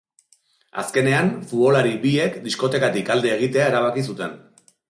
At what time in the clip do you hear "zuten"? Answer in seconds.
4.13-4.39